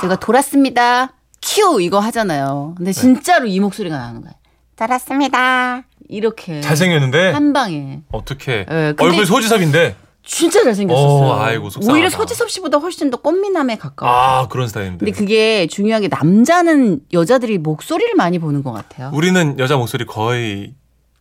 제가 0.00 0.16
돌았습니다. 0.16 1.12
큐 1.42 1.80
이거 1.80 1.98
하잖아요. 2.00 2.74
근데 2.76 2.92
진짜로 2.92 3.46
이 3.46 3.60
목소리가 3.60 3.96
나는 3.96 4.20
거예요. 4.22 4.34
돌았습니다. 4.76 5.82
이렇게 6.08 6.60
잘생겼는데 6.60 7.32
한 7.32 7.52
방에 7.52 8.00
어떻게 8.12 8.64
네, 8.68 8.94
근데- 8.96 9.04
얼굴 9.04 9.26
소지섭인데 9.26 9.96
진짜 10.24 10.62
잘생겼었어요. 10.62 11.08
어, 11.08 11.40
아이고, 11.40 11.70
속상하다. 11.70 11.92
오히려 11.94 12.10
소지섭 12.10 12.50
씨보다 12.50 12.76
훨씬 12.78 13.08
더 13.10 13.16
꽃미남에 13.16 13.76
가까워. 13.78 14.12
요아 14.12 14.48
그런 14.48 14.68
스타일인데. 14.68 14.98
근데 14.98 15.10
그게 15.12 15.66
중요한 15.68 16.02
게 16.02 16.08
남자는 16.08 17.00
여자들이 17.14 17.58
목소리를 17.58 18.14
많이 18.14 18.38
보는 18.38 18.62
것 18.62 18.72
같아요. 18.72 19.10
우리는 19.14 19.58
여자 19.58 19.76
목소리 19.76 20.04
거의 20.04 20.74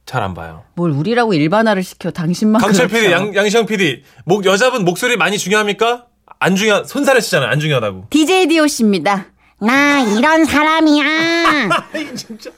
잘 0.05 0.23
안 0.23 0.33
봐요. 0.33 0.63
뭘 0.75 0.91
우리라고 0.91 1.33
일반화를 1.33 1.83
시켜 1.83 2.11
당신만 2.11 2.61
강철 2.61 2.87
그렇죠. 2.87 3.01
PD, 3.03 3.11
양, 3.13 3.35
양시영 3.35 3.65
PD, 3.65 4.03
목 4.25 4.45
여자분 4.45 4.83
목소리 4.85 5.15
많이 5.17 5.37
중요합니까? 5.37 6.05
안 6.39 6.55
중요, 6.55 6.83
손살에 6.85 7.19
치잖아요. 7.21 7.49
안 7.49 7.59
중요하다고. 7.59 8.05
DJ 8.09 8.47
DOC입니다. 8.47 9.27
나 9.59 10.01
이런 10.01 10.45
사람이야. 10.45 11.69
진짜. 12.15 12.51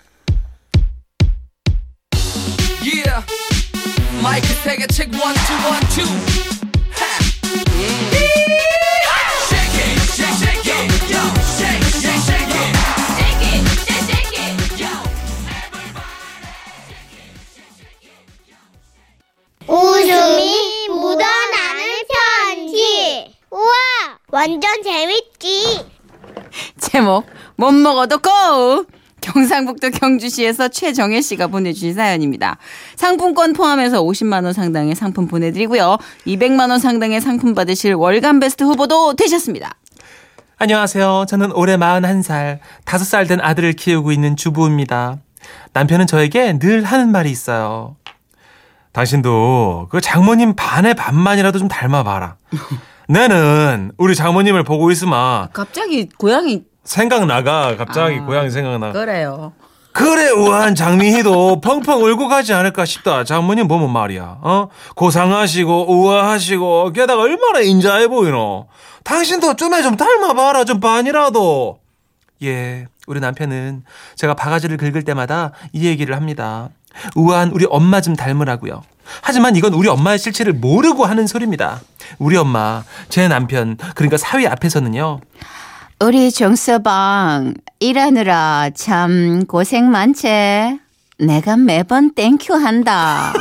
Yeah 2.83 3.25
마이크 4.21 4.47
세게 4.47 4.87
check 4.87 5.11
one 5.13 5.35
two 5.35 5.55
one 5.67 5.85
two 5.93 6.48
경상북도 29.49 29.89
경주시에서 29.89 30.67
최정혜 30.67 31.21
씨가 31.21 31.47
보내주신 31.47 31.95
사연입니다. 31.95 32.57
상품권 32.95 33.53
포함해서 33.53 34.03
50만 34.03 34.43
원 34.43 34.53
상당의 34.53 34.93
상품 34.93 35.27
보내드리고요. 35.27 35.97
200만 36.27 36.69
원 36.69 36.77
상당의 36.77 37.19
상품 37.19 37.55
받으실 37.55 37.95
월간 37.95 38.39
베스트 38.39 38.63
후보도 38.63 39.15
되셨습니다. 39.15 39.71
안녕하세요. 40.59 41.25
저는 41.27 41.51
올해 41.53 41.77
41살, 41.77 42.59
5살 42.85 43.27
된 43.27 43.41
아들을 43.41 43.73
키우고 43.73 44.11
있는 44.11 44.35
주부입니다. 44.35 45.17
남편은 45.73 46.05
저에게 46.05 46.59
늘 46.59 46.83
하는 46.83 47.11
말이 47.11 47.31
있어요. 47.31 47.95
당신도 48.91 49.87
그 49.89 49.99
장모님 49.99 50.53
반의 50.55 50.93
반만이라도 50.93 51.57
좀 51.57 51.67
닮아봐라. 51.67 52.37
나는 53.09 53.91
우리 53.97 54.13
장모님을 54.13 54.63
보고 54.63 54.91
있으면 54.91 55.47
갑자기 55.53 56.07
고양이 56.19 56.68
생각나가. 56.89 57.77
갑자기 57.77 58.17
아, 58.17 58.25
고향이 58.25 58.49
생각나. 58.49 58.91
그래요. 58.91 59.53
그래 59.91 60.29
우한 60.29 60.73
장미희도 60.75 61.61
펑펑 61.61 62.03
울고 62.03 62.27
가지 62.27 62.53
않을까 62.53 62.85
싶다. 62.85 63.23
장모님 63.23 63.67
보면 63.67 63.91
말이야. 63.91 64.39
어? 64.41 64.69
고상하시고 64.95 65.91
우아하시고 65.91 66.91
게다가 66.93 67.21
얼마나 67.21 67.59
인자해 67.59 68.07
보이노. 68.07 68.67
당신도 69.03 69.55
좀에 69.55 69.83
좀 69.83 69.97
닮아봐라. 69.97 70.63
좀 70.65 70.79
반이라도. 70.79 71.79
예, 72.43 72.87
우리 73.05 73.19
남편은 73.19 73.83
제가 74.15 74.33
바가지를 74.33 74.77
긁을 74.77 75.03
때마다 75.03 75.51
이 75.73 75.85
얘기를 75.85 76.15
합니다. 76.15 76.69
우아한 77.15 77.51
우리 77.51 77.67
엄마 77.69 78.01
좀 78.01 78.15
닮으라고요. 78.15 78.81
하지만 79.21 79.55
이건 79.55 79.73
우리 79.73 79.87
엄마의 79.89 80.17
실체를 80.17 80.53
모르고 80.53 81.05
하는 81.05 81.27
소리입니다. 81.27 81.81
우리 82.17 82.37
엄마, 82.37 82.83
제 83.09 83.27
남편, 83.27 83.77
그러니까 83.95 84.17
사위 84.17 84.47
앞에서는요. 84.47 85.19
우리 86.01 86.31
정서방 86.31 87.55
일하느라 87.81 88.69
참 88.73 89.45
고생 89.45 89.91
많지. 89.91 90.79
내가 91.17 91.57
매번 91.57 92.13
thank 92.13 92.38
you 92.38 92.53
한다. 92.53 93.33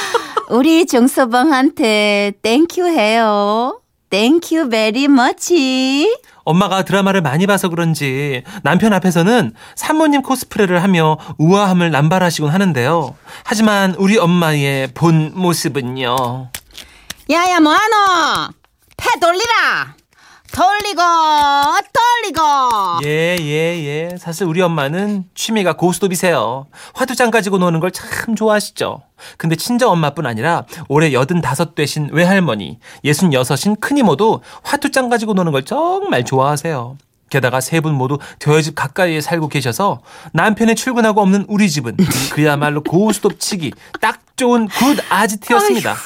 우리 0.48 0.86
정서방한테 0.86 2.32
thank 2.40 2.69
you 2.69 2.86
해요. 2.86 3.82
Thank 4.08 4.70
you 4.70 4.86
very 4.86 5.08
much. 5.08 6.16
엄마가 6.44 6.84
드라마를 6.84 7.20
많이 7.20 7.46
봐서 7.46 7.68
그런지 7.68 8.42
남편 8.62 8.94
앞에서는 8.94 9.52
사모님 9.74 10.22
코스프레를 10.22 10.82
하며 10.82 11.18
우아함을 11.36 11.90
남발하시곤 11.90 12.50
하는데요. 12.50 13.14
하지만 13.44 13.94
우리 13.98 14.16
엄마의 14.16 14.88
본 14.94 15.32
모습은요. 15.34 16.48
야야 17.30 17.60
뭐하노? 17.60 18.52
패 18.96 19.20
돌리라. 19.20 19.96
돌리고 20.52 21.02
돌리고. 21.92 22.42
예, 23.04 23.36
예, 23.40 24.10
예. 24.12 24.16
사실 24.18 24.46
우리 24.46 24.62
엄마는 24.62 25.24
취미가 25.34 25.74
고스톱이세요. 25.74 26.66
화투장 26.94 27.30
가지고 27.30 27.58
노는 27.58 27.80
걸 27.80 27.90
참 27.90 28.34
좋아하시죠. 28.34 29.02
근데 29.38 29.56
친정 29.56 29.90
엄마뿐 29.92 30.26
아니라 30.26 30.64
올해 30.88 31.12
85 31.12 31.74
되신 31.74 32.10
외할머니, 32.12 32.78
66인 33.04 33.80
큰이모도 33.80 34.42
화투장 34.62 35.08
가지고 35.08 35.32
노는 35.34 35.52
걸 35.52 35.64
정말 35.64 36.24
좋아하세요. 36.24 36.98
게다가 37.30 37.60
세 37.60 37.80
분 37.80 37.94
모두 37.94 38.18
대여집 38.38 38.74
가까이에 38.74 39.20
살고 39.20 39.48
계셔서 39.48 40.00
남편이 40.32 40.74
출근하고 40.76 41.20
없는 41.22 41.46
우리 41.48 41.68
집은 41.68 41.96
그야말로 42.32 42.82
고스톱 42.82 43.40
치기 43.40 43.72
딱 44.00 44.20
좋은 44.36 44.68
good 44.68 44.98
아지트였습니다. 45.08 45.96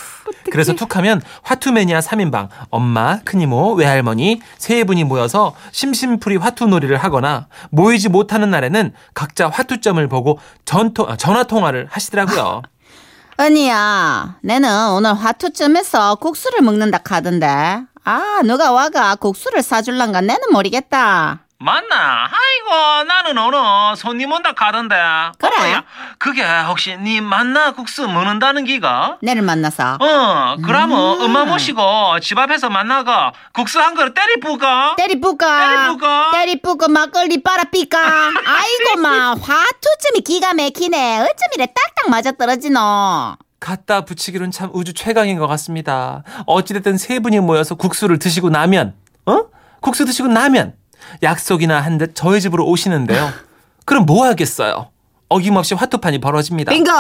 그래서 0.51 0.73
툭 0.75 0.97
하면 0.97 1.23
화투 1.43 1.73
매니아 1.73 2.01
3인방 2.01 2.49
엄마, 2.71 3.21
큰이모, 3.21 3.75
외할머니 3.75 4.41
세 4.59 4.85
분이 4.85 5.05
모여서 5.05 5.55
심심풀이 5.73 6.37
화투 6.37 6.67
놀이를 6.67 6.97
하거나 6.97 7.47
모이지 7.71 8.09
못하는 8.09 8.51
날에는 8.51 8.93
각자 9.15 9.49
화투점을 9.49 10.07
보고 10.09 10.39
전통 10.65 11.09
아, 11.09 11.17
전화 11.17 11.45
통화를 11.45 11.89
하시더라고요. 11.91 12.63
언니야, 13.39 14.37
내는 14.43 14.91
오늘 14.91 15.15
화투점에서 15.15 16.17
국수를 16.17 16.61
먹는다 16.61 16.99
카던데. 16.99 17.81
아, 18.05 18.43
누가 18.45 18.73
와가 18.73 19.15
국수를 19.15 19.63
사줄란가 19.63 20.21
내는 20.21 20.41
모르겠다. 20.53 21.47
맞나? 21.63 22.25
아이고 22.25 23.05
나는 23.05 23.37
오늘 23.37 23.95
손님 23.95 24.33
온다 24.33 24.53
가던데. 24.55 24.97
그래? 25.39 25.51
어머야, 25.59 25.85
그게 26.19 26.43
혹시 26.43 26.97
네 26.97 27.21
만나 27.21 27.73
국수 27.73 28.09
먹는다는 28.09 28.65
기가? 28.65 29.19
내를 29.21 29.43
만나서. 29.43 29.99
어, 30.01 30.57
그러면 30.65 30.99
음. 31.21 31.21
엄마 31.25 31.45
모시고 31.45 32.19
집 32.23 32.39
앞에서 32.39 32.71
만나가 32.71 33.33
국수 33.53 33.79
한 33.79 33.95
그릇 33.95 34.15
때리 34.15 34.41
부가. 34.41 34.95
때리 34.97 35.21
뿌까. 35.21 35.69
때리 35.69 35.89
뿌까. 35.89 36.31
때리 36.33 36.63
뿌고 36.63 36.89
막걸리 36.89 37.43
빨아 37.43 37.65
삐까. 37.65 37.99
아이고, 38.09 39.01
마, 39.03 39.31
화투점이 39.33 40.23
기가 40.25 40.55
막히네. 40.55 41.19
어쩜 41.19 41.37
이래 41.57 41.67
딱딱 41.67 42.09
맞아 42.11 42.33
떨어지노. 42.33 43.37
갖다 43.61 44.07
붙이기로는 44.07 44.51
참 44.51 44.71
우주 44.73 44.95
최강인 44.95 45.39
것 45.39 45.47
같습니다. 45.47 46.23
어찌됐든 46.47 46.97
세 46.97 47.19
분이 47.19 47.41
모여서 47.41 47.75
국수를 47.75 48.19
드시고 48.19 48.49
나면, 48.49 48.95
어? 49.27 49.45
국수 49.83 50.07
드시고 50.07 50.29
나면 50.29 50.80
약속이나 51.23 51.81
한 51.81 51.99
듯 51.99 52.13
저희 52.15 52.41
집으로 52.41 52.67
오시는데요. 52.67 53.31
그럼 53.85 54.07
뭐 54.07 54.25
하겠어요? 54.27 54.89
어김없이 55.29 55.75
화투판이 55.75 56.19
벌어집니다. 56.19 56.73
빙고! 56.73 56.91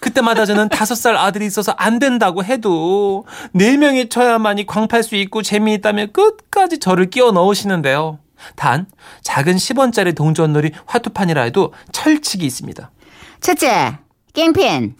그때마다 0.00 0.44
저는 0.46 0.68
다섯 0.70 0.94
살 0.94 1.16
아들이 1.16 1.46
있어서 1.46 1.72
안 1.76 1.98
된다고 1.98 2.44
해도 2.44 3.26
네 3.52 3.76
명이 3.76 4.08
쳐야만이 4.08 4.66
광팔 4.66 5.02
수 5.02 5.16
있고 5.16 5.42
재미있다며 5.42 6.06
끝까지 6.12 6.78
저를 6.78 7.10
끼워 7.10 7.32
넣으시는데요. 7.32 8.18
단 8.56 8.86
작은 9.22 9.56
10원짜리 9.56 10.14
동전놀이 10.16 10.72
화투판이라 10.86 11.42
해도 11.42 11.72
철칙이 11.92 12.44
있습니다. 12.46 12.90
첫째, 13.40 13.98
깽핀. 14.34 14.94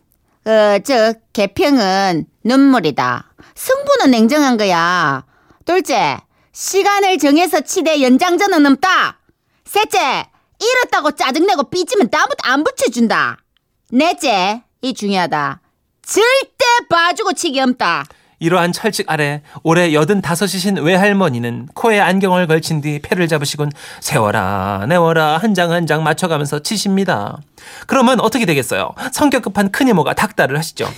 그, 0.44 0.80
저, 0.84 1.14
개평은 1.32 2.26
눈물이다. 2.44 3.24
승부는 3.54 4.10
냉정한 4.10 4.56
거야. 4.56 5.24
둘째, 5.64 6.18
시간을 6.52 7.18
정해서 7.18 7.60
치되 7.60 8.02
연장전은 8.02 8.66
없다. 8.66 9.18
셋째, 9.64 10.26
이렇다고 10.60 11.12
짜증내고 11.12 11.64
삐지면 11.70 12.08
아무도 12.12 12.36
안 12.42 12.62
붙여준다. 12.62 13.38
넷째, 13.90 14.62
이 14.82 14.94
중요하다. 14.94 15.60
절대 16.04 16.64
봐주고 16.88 17.32
치기 17.32 17.60
없다. 17.60 18.04
이러한 18.38 18.72
철칙 18.72 19.08
아래 19.08 19.40
올해 19.62 19.94
85이신 20.20 20.82
외할머니는 20.84 21.68
코에 21.74 22.00
안경을 22.00 22.48
걸친 22.48 22.80
뒤 22.80 22.98
패를 23.00 23.28
잡으시곤 23.28 23.70
세워라 24.00 24.84
내워라 24.88 25.38
한 25.38 25.54
장 25.54 25.70
한 25.70 25.86
장 25.86 26.02
맞춰가면서 26.02 26.58
치십니다. 26.60 27.38
그러면 27.86 28.18
어떻게 28.20 28.44
되겠어요? 28.44 28.94
성격 29.12 29.42
급한 29.42 29.70
큰이모가 29.70 30.14
닥달을 30.14 30.58
하시죠. 30.58 30.88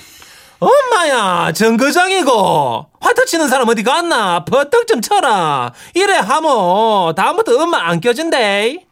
엄마야 0.61 1.53
정거장이고 1.53 2.87
화투 3.01 3.27
치는 3.27 3.49
사람 3.49 3.69
어디 3.69 3.83
갔나? 3.83 4.45
버떡 4.45 4.87
좀 4.87 5.01
쳐라. 5.01 5.73
이래 5.95 6.15
하모 6.17 7.13
다음부터 7.17 7.61
엄마 7.63 7.89
안 7.89 8.01
껴준대. 8.01 8.87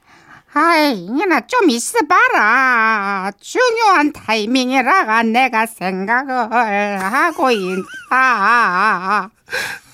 아이, 0.54 0.92
이나 1.06 1.40
좀 1.46 1.70
있어봐라. 1.70 3.30
중요한 3.40 4.12
타이밍이라가 4.12 5.22
내가 5.22 5.64
생각을 5.64 6.98
하고 7.02 7.50
있다. 7.50 9.30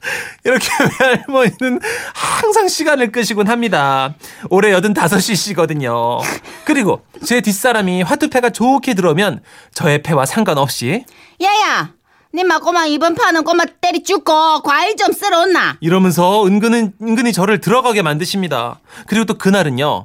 이렇게 0.44 0.68
외할머니는 1.00 1.80
항상 2.14 2.68
시간을 2.68 3.12
끄시곤 3.12 3.48
합니다. 3.48 4.14
올해 4.48 4.72
85이시거든요. 4.94 6.20
그리고 6.64 7.04
제 7.24 7.40
뒷사람이 7.40 8.02
화투패가 8.02 8.50
좋게 8.50 8.94
들어오면 8.94 9.42
저의 9.74 10.02
패와 10.02 10.26
상관없이 10.26 11.04
야야, 11.42 11.92
니마 12.34 12.58
꼬마 12.58 12.86
이번 12.86 13.14
판은 13.14 13.44
꼬마 13.44 13.64
때리 13.80 14.02
죽고 14.02 14.62
과일 14.62 14.96
좀 14.96 15.12
쓸어 15.12 15.40
온나. 15.42 15.76
이러면서 15.80 16.46
은근히, 16.46 16.90
은근히 17.02 17.32
저를 17.32 17.60
들어가게 17.60 18.02
만드십니다. 18.02 18.80
그리고 19.06 19.24
또 19.24 19.34
그날은요. 19.36 20.04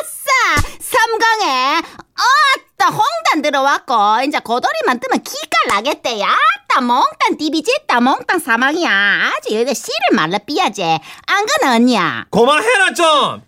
아싸! 0.00 0.68
삼강에 0.80 1.78
어따 1.78 2.88
홍단 2.88 3.42
들어왔고 3.42 3.94
이제 4.26 4.38
고돌이만 4.38 5.00
뜨면 5.00 5.22
기깔 5.22 5.60
나겠대 5.68 6.20
야 6.20 6.28
따 6.72 6.80
몽땅 6.80 7.36
디비짓다 7.38 8.00
몽땅 8.00 8.38
사망이야 8.38 8.90
아주 8.90 9.54
여기 9.58 9.74
씨를 9.74 10.14
말라 10.14 10.38
삐야지 10.38 10.82
안 10.82 11.46
그나 11.46 11.74
언니야 11.74 12.26
고마해라 12.30 12.94
좀! 12.94 13.42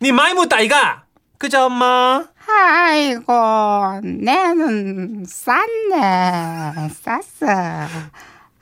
니 0.00 0.12
많이 0.12 0.32
묻다 0.34 0.60
이가! 0.60 1.02
그죠 1.36 1.64
엄마? 1.66 2.24
아이고, 2.46 4.00
내는 4.02 5.24
쌌네. 5.24 6.88
쌌어. 6.90 7.46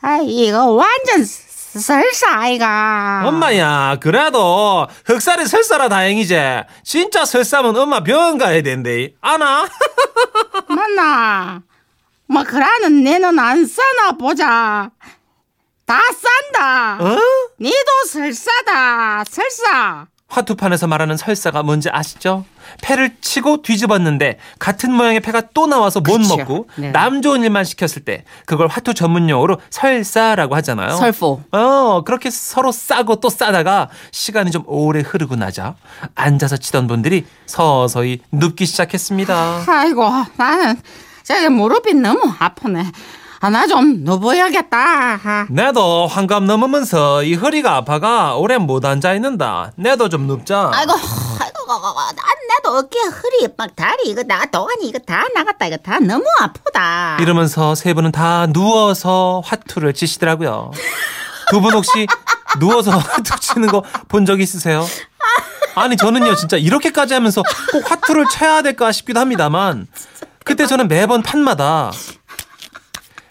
아, 0.03 0.19
이거 0.23 0.67
완전 0.73 1.25
설사, 1.25 2.39
아이가. 2.41 3.23
엄마야 3.27 3.97
그래도 4.01 4.87
흑살이 5.07 5.47
설사라 5.47 5.89
다행이지. 5.89 6.37
진짜 6.85 7.25
설사면 7.25 7.77
엄마 7.77 8.01
병원 8.05 8.37
가야 8.37 8.63
된대. 8.63 9.15
아나? 9.23 9.67
맞나? 10.69 11.63
뭐, 12.29 12.45
그라는 12.45 13.03
내는 13.03 13.39
안 13.39 13.67
싸나 13.67 14.13
보자. 14.19 14.91
다 15.87 15.99
싼다. 16.53 16.99
어? 17.03 17.19
니도 17.59 18.05
설사다. 18.11 19.25
설사. 19.25 20.07
화투판에서 20.29 20.87
말하는 20.87 21.17
설사가 21.17 21.63
뭔지 21.63 21.89
아시죠? 21.91 22.45
패를 22.83 23.17
치고 23.23 23.63
뒤집었는데 23.63 24.39
같은 24.59 24.93
모양의 24.93 25.21
패가 25.21 25.45
또 25.55 25.67
나와서 25.67 26.01
못 26.01 26.19
그쵸. 26.19 26.37
먹고 26.37 26.69
네. 26.77 26.91
남 26.93 27.23
좋은 27.23 27.43
일만 27.43 27.65
시켰을 27.65 28.05
때 28.05 28.25
그걸 28.45 28.69
화투 28.69 28.93
전문 28.93 29.31
용어로 29.31 29.57
설사라고 29.71 30.55
하잖아요. 30.57 30.97
설포 30.97 31.41
어, 31.51 32.03
그렇게 32.05 32.29
서로 32.29 32.73
싸고 32.73 33.21
또 33.21 33.31
싸다가 33.31 33.89
시간이 34.11 34.51
좀 34.51 34.65
오래 34.67 35.01
흐르고 35.01 35.37
나자 35.37 35.77
앉아서 36.15 36.59
치던 36.59 36.89
분들이 36.89 37.25
서서히 37.47 38.21
눕기 38.31 38.67
시작했습니다. 38.67 39.65
아이고, 39.67 40.11
나는 40.37 40.79
저기 41.29 41.49
무릎이 41.51 41.93
너무 41.95 42.33
아프네. 42.39 42.91
아, 43.41 43.51
나 43.51 43.67
좀 43.67 44.03
누워야겠다. 44.03 45.47
내도 45.51 46.07
환갑 46.07 46.43
넘으면서 46.45 47.23
이 47.23 47.35
허리가 47.35 47.77
아파가 47.77 48.35
오래 48.35 48.57
못 48.57 48.83
앉아 48.85 49.13
있는다. 49.15 49.73
내도 49.77 50.09
좀 50.09 50.27
눕자. 50.27 50.71
아이고 50.73 50.93
아이고 50.95 51.73
난 52.17 52.25
나도 52.49 52.79
어깨 52.79 52.99
허리 53.01 53.53
막 53.59 53.77
다리 53.77 54.09
이거 54.09 54.23
나 54.23 54.47
도가니 54.47 54.89
이거 54.89 54.99
다 55.01 55.25
나갔다 55.35 55.67
이거 55.67 55.77
다 55.77 55.99
너무 56.01 56.25
아프다 56.41 57.19
이러면서 57.21 57.75
세 57.75 57.93
분은 57.93 58.11
다 58.13 58.47
누워서 58.49 59.43
화투를 59.45 59.93
치시더라고요. 59.93 60.71
두 61.51 61.61
분 61.61 61.75
혹시 61.75 62.07
누워서 62.59 62.91
화투 62.97 63.39
치는 63.39 63.69
거 63.69 63.83
본 64.09 64.25
적 64.25 64.41
있으세요? 64.41 64.85
아니 65.75 65.97
저는요 65.99 66.35
진짜 66.37 66.57
이렇게까지 66.57 67.13
하면서 67.15 67.43
꼭 67.71 67.91
화투를 67.91 68.25
쳐야 68.33 68.63
될까 68.63 68.91
싶기도 68.93 69.21
합니다만 69.21 69.87
그때 70.49 70.65
저는 70.65 70.89
매번 70.89 71.21
판마다 71.21 71.93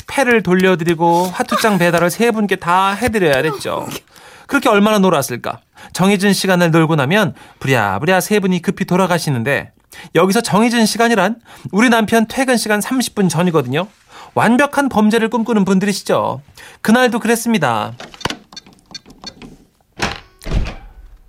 패를 0.06 0.44
돌려드리고 0.44 1.26
화투장 1.34 1.80
배달을 1.80 2.12
세 2.12 2.30
분께 2.30 2.58
다 2.58 2.92
해드려야 2.92 3.42
됐죠. 3.42 3.88
그렇게 4.46 4.70
얼마나 4.70 5.00
놀았을까? 5.00 5.62
정해진 5.94 6.32
시간을 6.32 6.70
놀고 6.70 6.96
나면 6.96 7.34
부랴부랴 7.58 8.22
세 8.22 8.40
분이 8.40 8.62
급히 8.62 8.86
돌아가시는데 8.86 9.72
여기서 10.14 10.42
정해진 10.42 10.86
시간이란 10.86 11.42
우리 11.72 11.90
남편 11.90 12.28
퇴근 12.28 12.56
시간 12.56 12.82
30분 12.82 13.32
전이거든요. 13.32 13.88
완벽한 14.36 14.88
범죄를 14.88 15.32
꿈꾸는 15.32 15.66
분들이시죠. 15.66 16.44
그날도 16.84 17.18
그랬습니다. 17.18 17.94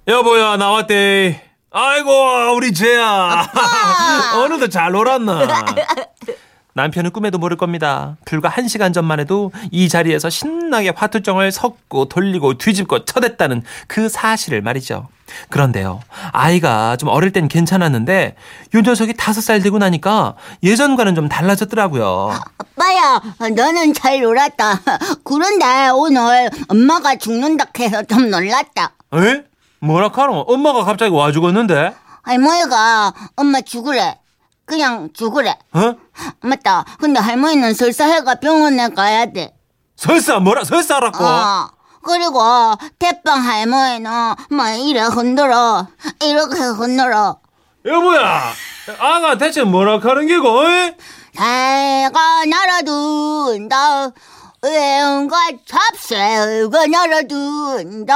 여보야 0.07 0.59
나왔대. 0.59 1.48
아이고 1.81 2.57
우리 2.57 2.75
쟤야. 2.75 3.47
오늘도 4.43 4.67
잘 4.69 4.91
놀았나. 4.91 5.47
남편은 6.75 7.13
꿈에도 7.13 7.39
모를 7.39 7.57
겁니다. 7.57 8.17
불과 8.25 8.49
한 8.49 8.67
시간 8.67 8.93
전만 8.93 9.21
해도 9.21 9.53
이 9.71 9.89
자리에서 9.89 10.29
신나게 10.29 10.93
화투정을 10.97 11.53
섞고 11.53 12.07
돌리고 12.07 12.59
뒤집고 12.59 13.05
쳐댔다는 13.05 13.63
그 13.87 14.09
사실을 14.09 14.61
말이죠. 14.61 15.07
그런데요, 15.51 16.01
아이가 16.33 16.97
좀 16.97 17.11
어릴 17.11 17.33
땐 17.33 17.47
괜찮았는데 17.49 18.35
요 18.75 18.81
녀석이 18.81 19.15
다섯 19.15 19.41
살 19.41 19.61
되고 19.61 19.79
나니까 19.79 20.35
예전과는 20.65 21.15
좀 21.15 21.29
달라졌더라고요. 21.29 22.33
아빠야 22.59 23.21
너는 23.55 23.93
잘 23.95 24.21
놀았다 24.21 24.81
그런데 25.23 25.91
오늘 25.91 26.51
엄마가 26.69 27.17
죽는다 27.17 27.67
해서 27.79 28.03
좀 28.05 28.31
놀랐다 28.31 28.93
에? 29.15 29.45
뭐라 29.81 30.11
카노? 30.11 30.41
엄마가 30.49 30.85
갑자기 30.85 31.13
와 31.15 31.33
죽었는데? 31.33 31.95
할머니가 32.23 33.13
엄마 33.37 33.61
죽으래 33.61 34.19
그냥 34.69 35.09
죽으래. 35.15 35.57
어? 35.73 35.95
맞다. 36.43 36.85
근데 37.01 37.19
할머니는 37.19 37.73
설사해가 37.75 38.35
병원에 38.37 38.89
가야 38.91 39.33
돼. 39.33 39.55
설사 39.97 40.39
뭐라 40.39 40.63
설사라고? 40.63 41.25
어. 41.25 41.71
그리고 42.03 42.41
대빵 42.99 43.43
할머니는 43.43 44.11
막 44.51 44.71
이래 44.75 45.01
흔들어. 45.01 45.87
이렇게 46.23 46.61
흔들어. 46.61 47.39
여보야, 47.85 48.53
아가 48.99 49.39
대체 49.39 49.63
뭐라 49.63 49.99
하는 49.99 50.27
게고? 50.27 50.63
새가 51.35 52.45
날아든다. 52.47 54.11
외운과 54.63 55.37
잡새가 55.67 56.87
날아든다. 56.87 58.15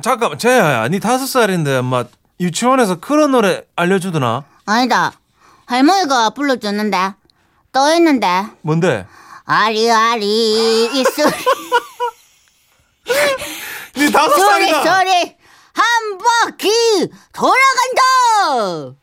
잠깐만, 0.00 0.38
쟤야, 0.38 0.88
니 0.88 1.00
다섯 1.00 1.26
살인데 1.26 1.82
막 1.82 2.08
유치원에서 2.40 3.00
그런 3.00 3.32
노래 3.32 3.62
알려주더나? 3.76 4.44
아니다. 4.66 5.12
할머니가 5.66 6.30
불러줬는데. 6.30 7.14
또 7.72 7.88
했는데. 7.88 8.46
뭔데? 8.62 9.06
아리아리 9.44 10.84
이 10.92 11.04
소리 11.04 11.32
니 14.06 14.12
다섯 14.12 14.34
소리 14.36 14.70
살이다. 14.70 14.82
소리 14.98 15.36
한 15.74 16.18
바퀴 16.18 16.70
돌아간다. 17.32 18.96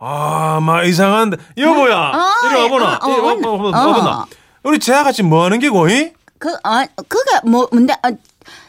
아, 0.00 0.60
막 0.62 0.84
이상한데. 0.86 1.36
여보야, 1.56 1.96
어, 1.96 2.32
이리 2.46 2.54
와보나. 2.62 2.98
어, 3.02 3.06
어, 3.06 3.10
이리 3.10 3.20
와, 3.20 3.32
어, 3.32 3.36
와, 3.36 3.70
와, 3.72 3.82
어. 3.84 3.88
와보나. 3.88 4.26
우리 4.62 4.78
쟤가 4.78 5.10
지금 5.12 5.30
뭐 5.30 5.44
하는 5.44 5.58
게고? 5.58 5.88
이? 5.88 6.12
그, 6.38 6.56
아, 6.62 6.86
그게 7.08 7.30
뭐, 7.44 7.68
뭔데, 7.72 7.94
아, 8.02 8.10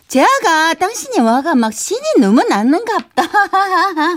제아가 0.09 0.73
당신이 0.73 1.19
와가 1.19 1.53
막 1.53 1.71
신이 1.71 2.01
너무 2.19 2.41
났는갑다. 2.43 3.23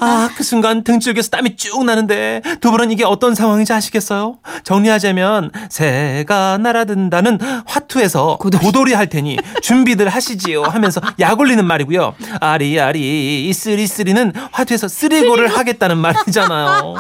아, 0.01 0.31
그 0.35 0.43
순간 0.43 0.83
등쪽에서 0.85 1.29
땀이 1.29 1.57
쭉 1.57 1.85
나는데 1.85 2.41
두 2.63 2.71
분은 2.71 2.91
이게 2.91 3.05
어떤 3.05 3.35
상황인지 3.35 3.75
아시겠어요? 3.75 4.39
정리하자면 4.65 5.51
새가 5.69 6.57
날아든다는 6.63 7.39
화투에서 7.67 8.39
고돌이, 8.39 8.95
할 8.95 9.09
테니 9.11 9.37
준비들 9.61 10.09
하시지요 10.09 10.63
하면서 10.63 11.01
약 11.21 11.39
올리는 11.39 11.63
말이고요. 11.63 12.15
아리아리 12.41 13.49
이쓰리쓰리는 13.51 14.33
화투에서 14.51 14.89
쓰리고를 14.89 15.49
하겠다는 15.49 15.99
말이잖아요. 15.99 16.95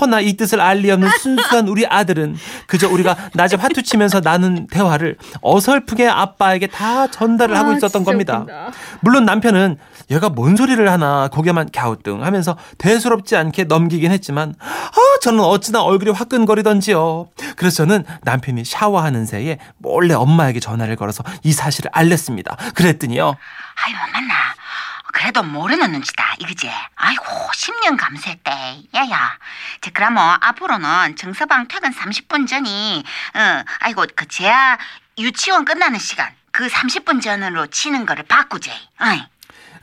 허나 0.00 0.20
이 0.20 0.36
뜻을 0.36 0.60
알리 0.60 0.90
없는 0.90 1.08
순수한 1.20 1.68
우리 1.68 1.86
아들은 1.86 2.36
그저 2.66 2.88
우리가 2.88 3.16
낮에 3.34 3.56
화투 3.56 3.82
치면서 3.82 4.20
나눈 4.20 4.66
대화를 4.66 5.16
어설프게 5.40 6.06
아빠에게 6.06 6.66
다 6.66 7.06
전달을 7.06 7.56
하고 7.56 7.72
있었던 7.72 8.04
겁니다. 8.04 8.15
물론 9.00 9.24
남편은 9.24 9.78
얘가 10.10 10.28
뭔 10.28 10.56
소리를 10.56 10.90
하나 10.90 11.28
고개만 11.28 11.70
갸우뚱 11.74 12.24
하면서 12.24 12.56
대수롭지 12.78 13.36
않게 13.36 13.64
넘기긴 13.64 14.12
했지만 14.12 14.54
아 14.60 15.18
저는 15.22 15.40
어찌나 15.40 15.82
얼굴이 15.82 16.10
화끈거리던지요. 16.12 17.28
그래서 17.56 17.76
저는 17.78 18.04
남편이 18.22 18.64
샤워하는 18.64 19.26
새에 19.26 19.58
몰래 19.78 20.14
엄마에게 20.14 20.60
전화를 20.60 20.96
걸어서 20.96 21.24
이 21.42 21.52
사실을 21.52 21.90
알렸습니다. 21.92 22.56
그랬더니요. 22.74 23.36
아이고 23.84 23.98
만나. 24.12 24.34
그래도 25.12 25.42
모르는 25.42 25.92
눈치다. 25.92 26.34
이거지? 26.40 26.70
아이고 26.94 27.24
10년 27.24 27.96
감수했대. 27.98 28.50
야야. 28.94 29.38
저 29.80 29.90
그러면 29.94 30.36
앞으로는 30.42 31.16
정서방 31.16 31.68
퇴근 31.68 31.90
30분 31.90 32.46
전이 32.46 33.02
어 33.34 33.64
아이고 33.80 34.04
그 34.14 34.28
제야 34.28 34.76
유치원 35.18 35.64
끝나는 35.64 35.98
시간 35.98 36.30
그 36.56 36.68
30분 36.68 37.20
전으로 37.20 37.66
치는 37.66 38.06
거를 38.06 38.22
바꾸지 38.22 38.70
어이. 38.70 39.20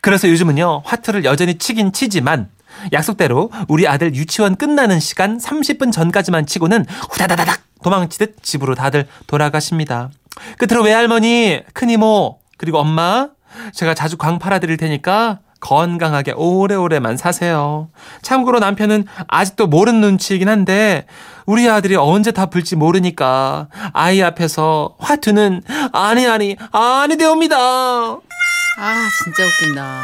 그래서 0.02 0.28
요즘은요 0.28 0.82
화투를 0.84 1.24
여전히 1.24 1.60
치긴 1.60 1.94
치지만 1.94 2.50
약속대로 2.92 3.52
우리 3.68 3.88
아들 3.88 4.16
유치원 4.16 4.56
끝나는 4.56 5.00
시간 5.00 5.38
30분 5.38 5.92
전까지만 5.92 6.48
치고는 6.48 6.88
후다다다닥 7.12 7.62
도망치듯 7.84 8.42
집으로 8.42 8.74
다들 8.74 9.08
돌아가십니다. 9.28 10.10
끝으로 10.58 10.82
외할머니, 10.82 11.62
큰이모, 11.74 12.40
그리고 12.58 12.80
엄마 12.80 13.30
제가 13.76 13.94
자주 13.94 14.18
광 14.18 14.40
팔아드릴 14.40 14.78
테니까 14.78 15.42
건강하게 15.64 16.34
오래오래만 16.36 17.16
사세요. 17.16 17.88
참고로 18.22 18.60
남편은 18.60 19.06
아직도 19.30 19.68
모르는 19.68 20.02
눈치이긴 20.02 20.50
한데 20.50 21.06
우리 21.46 21.70
아들이 21.70 21.96
언제 21.96 22.32
다 22.32 22.48
불지 22.48 22.76
모르니까 22.76 23.68
아이 23.94 24.22
앞에서 24.22 24.96
화투는 25.00 25.62
아니 25.94 26.28
아니 26.28 26.58
아니 26.74 27.16
되옵니다. 27.18 27.56
아 27.58 29.10
진짜 29.24 29.44
웃긴다. 29.46 30.04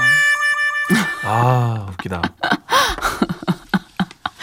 아 1.26 1.88
웃기다. 1.92 2.22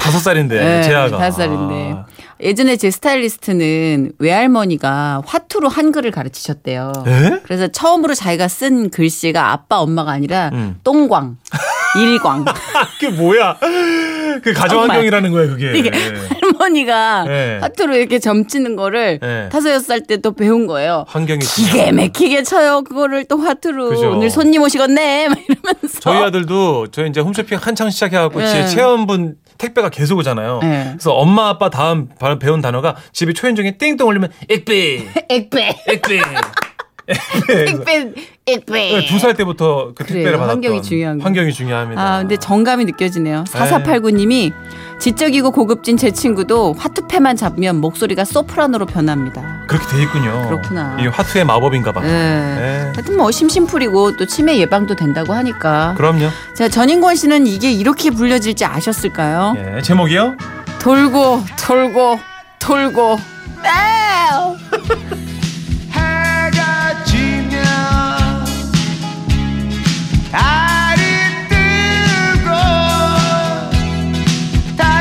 다섯 0.06 0.18
살인데 0.20 0.58
네, 0.64 0.82
재아가. 0.82 1.18
다섯 1.18 1.36
살인데. 1.38 1.92
아. 1.92 2.06
예전에 2.40 2.76
제 2.76 2.90
스타일리스트는 2.90 4.12
외할머니가 4.18 5.22
화투로 5.26 5.68
한글을 5.70 6.10
가르치셨대요. 6.10 6.92
에? 7.06 7.40
그래서 7.44 7.66
처음으로 7.68 8.14
자기가 8.14 8.46
쓴 8.48 8.90
글씨가 8.90 9.52
아빠 9.52 9.78
엄마가 9.78 10.10
아니라 10.12 10.50
음. 10.52 10.76
똥광, 10.84 11.38
일광. 11.98 12.44
그게 13.00 13.08
뭐야? 13.16 13.56
그 14.42 14.52
가정. 14.52 14.82
환경이라는 14.82 15.32
거예요 15.32 15.48
그게. 15.48 15.78
이게 15.78 15.90
할머니가 16.42 17.24
네. 17.24 17.58
화투로 17.62 17.96
이렇게 17.96 18.18
점치는 18.18 18.76
거를 18.76 19.18
네. 19.20 19.48
다섯 19.50 19.70
여섯 19.70 19.86
살 19.86 20.00
때 20.06 20.18
또 20.18 20.32
배운 20.32 20.66
거예요. 20.66 21.04
환경이 21.08 21.40
기계 21.40 21.90
막히게 21.90 22.42
쳐요. 22.42 22.82
그거를 22.82 23.24
또 23.24 23.38
화투로 23.38 23.88
그죠. 23.88 24.10
오늘 24.12 24.28
손님 24.30 24.60
오시겠네. 24.62 25.28
막 25.28 25.38
이러면서. 25.48 26.00
저희 26.00 26.18
아들도 26.22 26.88
저희 26.88 27.08
이제 27.08 27.20
홈쇼핑 27.20 27.58
한창 27.60 27.88
시작해 27.90 28.16
갖고 28.18 28.40
네. 28.40 28.46
제 28.46 28.66
체험분 28.66 29.36
택배가 29.58 29.88
계속 29.90 30.18
오잖아요. 30.18 30.60
네. 30.62 30.84
그래서 30.92 31.12
엄마 31.14 31.48
아빠 31.48 31.70
다음 31.70 32.08
바- 32.18 32.38
배운 32.38 32.60
단어가 32.60 32.96
집에 33.12 33.32
초인종에 33.32 33.78
띵동 33.78 34.08
울리면 34.08 34.30
액배, 34.48 35.08
액배. 35.28 35.76
액배. 35.88 36.20
액배. 37.08 38.12
액배. 38.46 39.06
두 39.06 39.18
살 39.18 39.34
때부터 39.34 39.92
그 39.94 40.04
그래요. 40.04 40.24
택배를 40.24 40.38
받았던 40.38 40.56
환경이 40.56 40.82
중요한 40.82 41.18
거. 41.18 41.24
환경이 41.24 41.52
중요합니다. 41.52 42.02
아, 42.02 42.18
근데 42.18 42.36
정감이 42.36 42.84
느껴지네요. 42.84 43.44
네. 43.44 43.58
4489님이 43.58 44.52
지적이고 44.98 45.50
고급진 45.50 45.96
제 45.96 46.10
친구도 46.10 46.74
화투패만 46.78 47.36
잡으면 47.36 47.76
목소리가 47.76 48.24
소프라노로 48.24 48.86
변합니다. 48.86 49.64
그렇게 49.68 49.86
돼 49.88 50.02
있군요. 50.02 50.46
그렇구나. 50.48 50.96
이 51.00 51.06
화투의 51.06 51.44
마법인가봐. 51.44 52.00
네. 52.00 52.08
네. 52.08 52.92
하여튼 52.94 53.16
뭐 53.16 53.30
심심풀이고 53.30 54.16
또 54.16 54.26
치매 54.26 54.58
예방도 54.58 54.96
된다고 54.96 55.32
하니까. 55.34 55.94
그럼요. 55.96 56.28
자, 56.54 56.68
전인권 56.68 57.16
씨는 57.16 57.46
이게 57.46 57.70
이렇게 57.70 58.10
불려질지 58.10 58.64
아셨을까요? 58.64 59.54
예, 59.76 59.82
제목이요? 59.82 60.36
돌고 60.80 61.44
돌고 61.58 62.18
돌고 62.58 63.18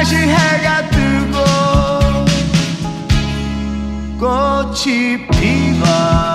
다시 0.05 0.17
해가 0.17 0.87
뜨고 0.91 1.39
꽃이 4.19 5.25
피고 5.31 6.34